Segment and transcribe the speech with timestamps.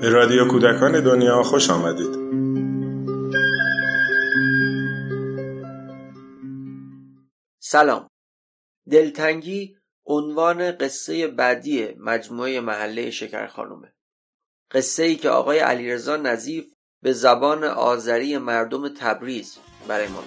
[0.00, 2.14] به رادیو کودکان دنیا خوش آمدید.
[7.58, 8.10] سلام.
[8.90, 9.76] دلتنگی
[10.06, 13.92] عنوان قصه بعدی مجموعه محله شکر خانومه
[14.70, 16.64] قصه ای که آقای علیرضا نظیف
[17.02, 19.58] به زبان آذری مردم تبریز
[19.88, 20.22] برای ما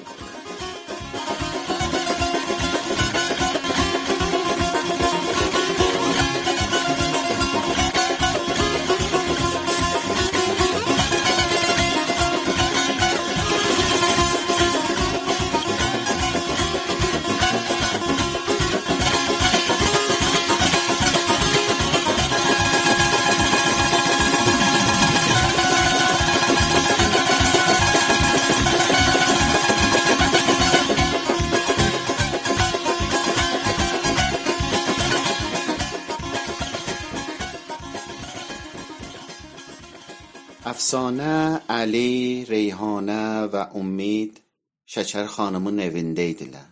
[40.91, 44.41] افسانه علی ریحانه و امید
[44.85, 46.65] شچر خانمو نوینده ایدلا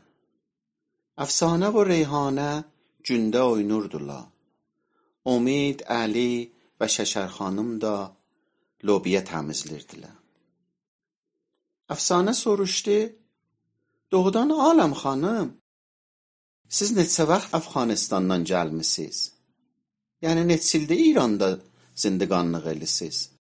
[1.17, 2.65] افسانه و ریحانه
[3.03, 4.27] جنده اوی نور دولا
[5.25, 8.17] امید علی و شچر خانم دا
[8.83, 10.09] لوبیه تمیز لیردلا
[11.89, 13.09] افسانه سروشتی
[14.09, 15.57] دوغدان عالم خانم.
[16.69, 18.83] سیز نیچه وقت افغانستان نان جلمی
[20.21, 21.59] یعنی نیچیل دی ایران دا
[21.95, 23.38] زندگان نغیلی سیز.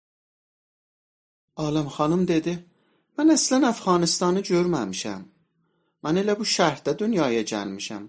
[1.61, 2.53] Aləm xanım dedi:
[3.17, 5.23] "Mən əslən Əfqanistanı görməmişəm.
[6.03, 8.07] Mən elə bu şərqdə dünyaya gəlmişəm.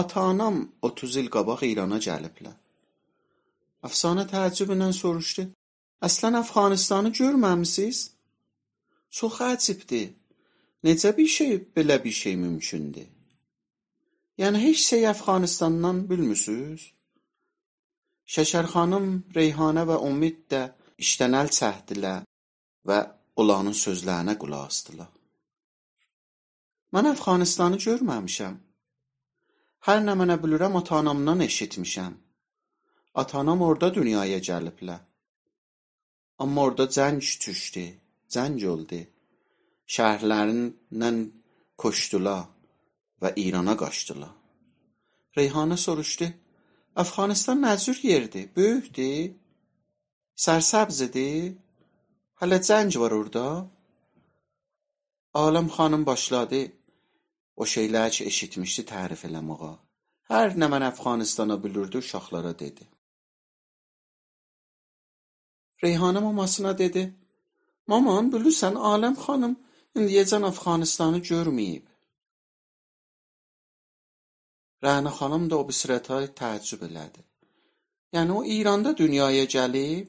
[0.00, 2.56] Ata-anam 30 il qabaq İrana gəliblər."
[3.86, 5.44] Əfsanə təəccüblə soruşdu:
[6.06, 7.98] "Əslən Əfqanistanı görməmisiz?"
[9.10, 10.08] Çox əcibdir.
[10.84, 13.06] Necə bir şey belə bir şey mümkündür?
[14.38, 16.82] Yəni heç şey Əfqanistandan bilmirsiniz?
[18.34, 20.62] Şəkər xanım, Reyhanə və Ümmid də
[20.98, 22.24] işdən əl çəkdilər
[22.88, 22.98] və
[23.40, 25.10] olanın sözlərinə qulaq asdılar.
[26.94, 28.58] Mən Əfqanistanı görməmişəm.
[29.86, 32.14] Hər nə mənə bilirəm ata-anamdan eşitmişəm.
[33.20, 35.00] Ata-anam orada dünyaya gəliblər.
[36.38, 37.86] Amma orada cəng düşdü,
[38.34, 39.00] cəng oldu.
[39.94, 41.18] Şəhərlərindən
[41.78, 42.46] köçdülər
[43.22, 44.32] və İrana qaçdılar.
[45.36, 46.26] Reyhanə soruşdu:
[47.02, 48.48] "Əfqanistan nə cür yerdir?
[48.56, 49.34] Böyükdür?
[50.44, 51.63] Sərsəbzdir?
[52.44, 53.46] Hələ cəng var orada?"
[55.44, 56.60] Aləm xanım başladı
[57.56, 59.72] o şeyləri ki eşitmişdi tərif eləməyə.
[60.32, 62.84] Hər nə mən Əfqanistanı bilirdi uşaqlara dedi.
[65.84, 67.02] Reyhanə mamasına dedi:
[67.92, 69.54] "Maman, bilirsən Aləm xanım
[69.98, 71.84] indiyəcən Əfqanistanı görməyib."
[74.84, 77.22] Rəna xanım da o bisrətə təəccüb elədi.
[78.14, 80.06] Yəni o İranda dünyaya gəlib?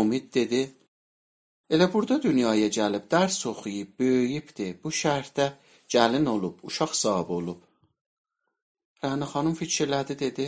[0.00, 0.62] Ümmid dedi:
[1.74, 4.72] "Elə burada dünyaya gəlib, dərs oxuyub, böyüyübdür.
[4.82, 5.46] Bu şəhərdə
[5.94, 7.60] gəlin olub, uşaq sahibi olub."
[9.04, 10.46] Rəna xanım fikirlədi dedi: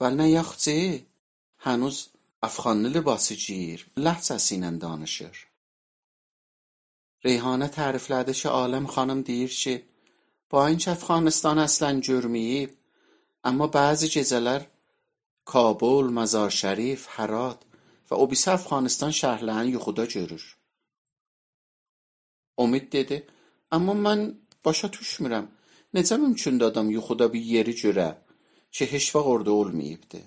[0.00, 0.78] "Və nə yaxçı,
[1.66, 1.98] hənuz
[2.48, 5.36] Əfqanlı libası geyir, ləhcəsi ilə danışır."
[7.26, 9.74] Reyhanə təriflədi ki, Aləm xanım deyir ki,
[10.50, 12.70] ba اینکه Əfqanistanı əslən görməyib,
[13.48, 14.62] amma bəzi gecələr
[15.52, 17.67] Kabul, Məzar Şərif, Hərat
[18.08, 20.44] və o birisi Əfqanistan şəhərlərini yuxuda görür.
[22.62, 23.16] Ümmid dedi:
[23.70, 24.20] "Amma mən
[24.64, 25.46] başa düşmürəm.
[25.94, 28.08] Necə mümkündür adam yuxuda bir yeri görə
[28.74, 30.20] ki, heç vaxt orada olmayıbdı?"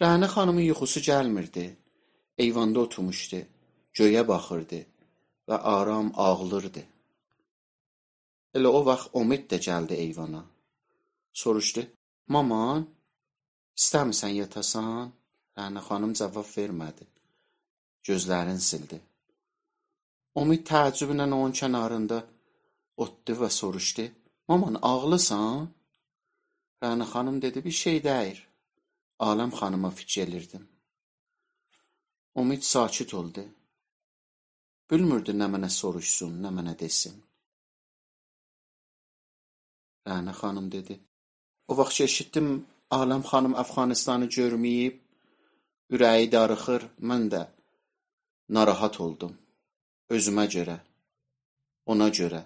[0.00, 1.66] Rəna xanımın yuxusu gəlmirdi.
[2.42, 3.40] Eyvanda oturmuşdu.
[3.98, 4.80] Göyə baxırdı
[5.48, 6.82] və aram ağlayırdı.
[8.56, 10.42] Elə o vaxt Ümmid də gəldi eyvana.
[11.40, 11.82] Soruşdu:
[12.34, 12.86] "Maman,
[13.80, 15.17] istəmirsən yatasan?"
[15.58, 17.04] Rəna xanım cavab vermədi.
[18.06, 18.98] Gözlərini sildi.
[20.40, 22.18] Ümmid təəccüblə onun kənarında
[23.04, 24.04] otdu və soruşdu:
[24.48, 25.68] "Maman, ağlısan?"
[26.82, 28.40] Rəna xanım dedi: "Bir şey deyil."
[29.28, 30.64] Aləm xanıma fikir elirdim.
[32.40, 33.44] Ümmid sakit oldu.
[34.90, 37.16] Bilmirdi nə mənə soruşsun, nə mənə desin.
[40.08, 40.94] Rəna xanım dedi:
[41.68, 42.48] "O vaxt eşitdim
[42.98, 44.94] Aləm xanım Əfqanistanı görməyib,
[45.94, 47.42] ürəyi darıxır, mən də
[48.48, 49.34] narahat oldum.
[50.10, 50.78] Özümə görə,
[51.86, 52.42] ona görə.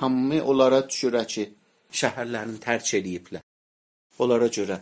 [0.00, 1.44] Hamı onlara düşürə ki,
[2.00, 3.44] şəhərlərini tərk eləyiblər.
[4.18, 4.80] Onlara görə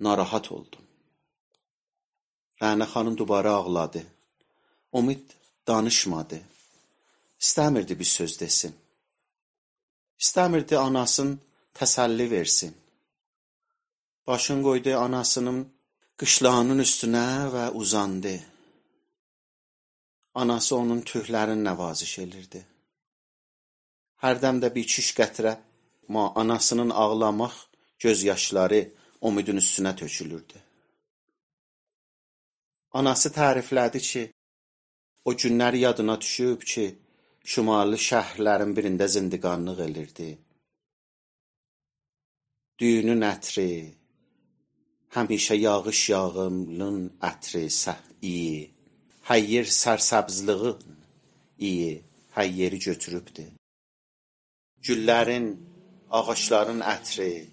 [0.00, 0.84] narahat oldum."
[2.62, 4.02] Rəna xanım dubara ağladı.
[4.94, 5.24] Ümmid
[5.66, 6.38] danışmadı.
[7.40, 8.74] İstəmirdi bir söz desin.
[10.20, 11.40] İstəmirdi anasın
[11.78, 12.74] təsəlli versin.
[14.26, 15.73] Başını qoydu anasının
[16.20, 18.34] qışlağının üstünə və uzandı.
[20.40, 22.60] Anası onun tüklərini nəvaziş elirdi.
[24.22, 25.54] Hərdən də bir çiş qətrə
[26.14, 27.56] ma anasının ağlamaq
[28.04, 28.80] göz yaşları
[29.20, 30.58] Umidin üstünə tökülürdü.
[32.98, 34.22] Anası təriflədi ki,
[35.24, 36.84] o günlər yadına düşüb ki,
[37.52, 40.28] şimali şəhərlərin birində zindiqanlıq elirdi.
[42.78, 43.70] Düyünün ətri,
[45.14, 46.98] həmişə yağış yağımlın
[47.30, 47.66] ətri
[48.22, 48.70] iyi,
[49.30, 50.72] həyyir sərsəbzlığı
[51.58, 52.02] iyi,
[52.36, 53.44] həyyeri götürübdü.
[54.86, 55.46] Güllərin,
[56.10, 57.46] ağacların ətri,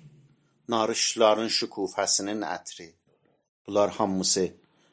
[0.74, 2.90] narışların şükufəsinin ətri.
[3.68, 4.46] Bunlar hamısı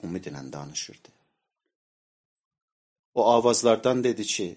[0.04, 1.08] ümidlə danışırdı.
[3.14, 4.48] O avazlardan dedi ki,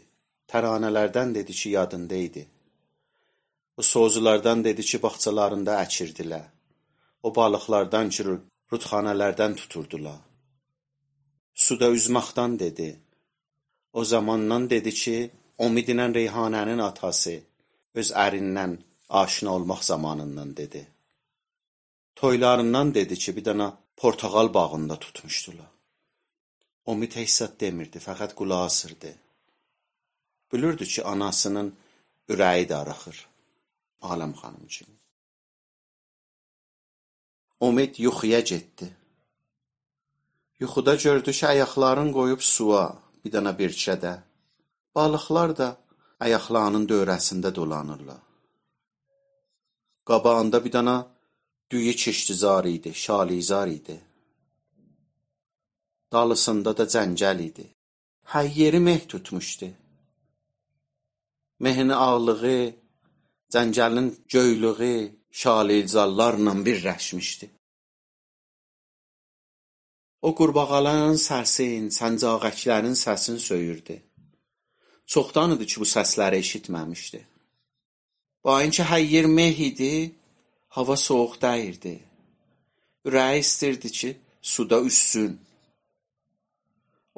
[0.52, 2.44] təranələrdən dedi ki, yadında idi.
[3.78, 6.51] O sozlardan dedi ki, bağçalarında əkirdilər.
[7.24, 8.24] O balıqlardan ki,
[8.72, 10.20] rutxanalardan tuturdular.
[11.66, 12.90] Suda üzməkdən dedi.
[13.94, 15.18] O zamandan dedi ki,
[15.66, 17.36] Umidlə Reyhanənin atası
[18.00, 18.72] öz ərindən
[19.22, 20.82] aşina olmaq zamanından dedi.
[22.16, 23.68] Toylarından dedi ki, bir dənə
[24.00, 25.72] portağal bağında tutmuşdular.
[26.92, 29.12] Umid heç zat demirdi, fəqət qulaq asırdı.
[30.54, 31.70] Bilirdi ki, anasının
[32.32, 33.18] ürəyi darıxır.
[34.12, 35.01] Aləm xanım kimi.
[37.68, 38.88] Umid yuxuya getdi.
[40.60, 42.86] Yuxuda gördü ki, ayaqlarını qoyub suya,
[43.22, 44.14] bir dənə birçədə.
[44.96, 45.68] Balıqlar da
[46.26, 48.22] ayaqlarının dövrəsində dolanırlar.
[50.10, 50.98] Qabağında bir dənə
[51.72, 53.98] düyü çeşdizar idi, şalizar idi.
[56.12, 57.66] Dalısında da cəncəl idi.
[58.34, 59.70] Hər yeri meh tutmuşdu.
[61.64, 62.62] Mehin ağlığı,
[63.54, 67.50] cəncəlin göylüğü şalizarlarla birləşmişdi.
[70.28, 73.96] O qurbağaların səsin, səncaqəklərin səsini söyürdü.
[75.12, 77.22] Çoxdan idi ki, bu səsləri eşitməmişdi.
[78.46, 79.94] Bayınki hər yer meh idi,
[80.76, 81.96] Hava soyuq dəyirdi.
[83.08, 84.10] Ürəyi istirdi ki,
[84.52, 85.34] suda üssün.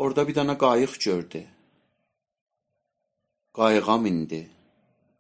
[0.01, 1.42] Orada bir dənə qayıq gördü.
[3.57, 4.42] Qayığa mindi.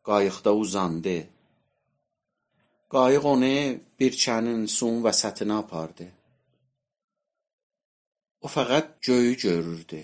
[0.09, 1.17] Qayıqda uzandı.
[2.93, 3.55] Qayıq onu
[3.99, 6.05] birçənin suyun vəsətinə apardı.
[8.45, 10.01] O fəqət göyü görürdü.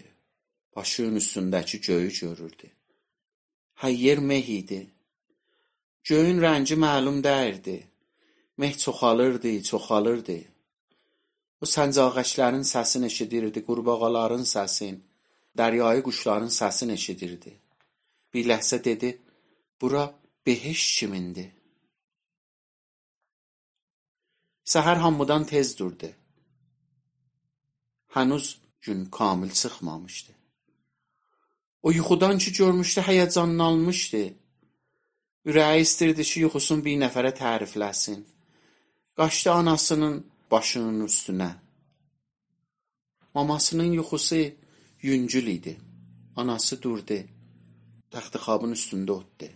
[0.75, 2.69] Başının üstündəki göyü görürdü.
[3.81, 4.79] Hər yer meh idi.
[6.09, 7.77] Göyün rəngi məlum dəyirdi.
[8.57, 10.39] Meh çoxalırdı, çoxalırdı.
[11.61, 14.97] O səncaqəşlərin səsini eşidirdi, qurbağaların səsin,
[15.59, 17.53] dəryayı quşların səsini eşidirdi.
[18.33, 19.17] Bir ləhzə dedi,
[19.81, 20.05] bura
[20.45, 21.58] beheş kimindir?
[24.71, 26.09] Səhər hamıdan tez durdu.
[28.15, 28.47] Hənuz
[28.85, 30.31] gün kamil çıxmamışdı.
[31.85, 34.23] O yuxudan ki görmüşdü, həyəcanlanmışdı.
[35.49, 38.19] Ürəyi istirdi ki, yuxusunu bir nəfərə tərifləsin.
[39.17, 40.15] Qaçdı anasının
[40.51, 41.51] başının üstünə.
[43.35, 44.41] Mamasının yuxusu
[45.01, 45.73] yüngül idi.
[46.35, 47.19] Anası durdu.
[48.13, 49.49] Təxtixabın üstündə otdu.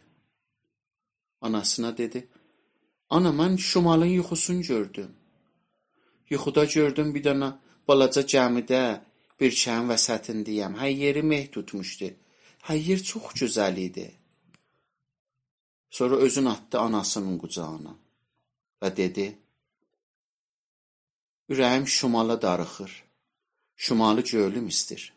[1.42, 2.28] Anasına dedi:
[3.16, 5.12] "Ana, mən şimalın yuxusunu gördüm.
[6.32, 7.50] Yuxuda gördüm bir dənə
[7.88, 8.84] balaca gəmidə
[9.40, 10.74] bir çayın vəsətindəyəm.
[10.82, 12.10] Hər yeri meh tutmuşdu.
[12.68, 14.08] Hər yer çox gözəl idi."
[15.98, 17.94] Sonra özünü atdı anasının qucağına
[18.82, 19.26] və dedi:
[21.52, 23.04] Ürəyim şimala darıxır.
[23.76, 25.14] Şimalı gölüm istir.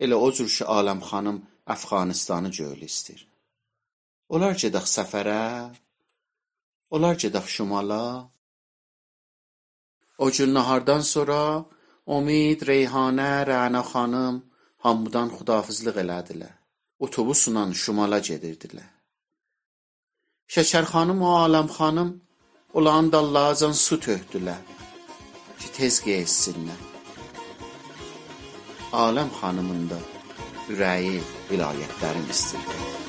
[0.00, 1.38] Elə o cür ki, Aləm xanım
[1.74, 3.20] Əfqanistanı gölü istir.
[4.28, 5.40] Olar gedək səfərə?
[6.90, 8.30] Olar gedək şimala?
[10.18, 11.64] O gün nahardan sonra
[12.06, 14.36] Umid, Reyhanə, Rəna xanım
[14.84, 16.54] hamıdan xudafizlik elədilər.
[17.04, 18.90] Otobusla şimala gedirdilər.
[20.54, 22.10] Şəkər xanım və Aləm xanım
[22.78, 24.62] olan dallacan su tökdülər
[25.60, 26.80] ki tez geysinlər.
[29.04, 29.98] Aləm xanımın da
[30.72, 31.18] ürəyi
[31.50, 33.05] vilayətlərin istirdi.